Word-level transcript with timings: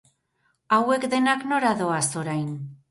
Hauek 0.77 1.05
denak 1.13 1.47
nora 1.53 1.77
doaz 1.85 2.05
orain? 2.25 2.51